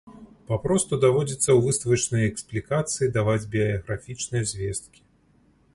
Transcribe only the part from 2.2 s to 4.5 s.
эксплікацыі даваць біяграфічныя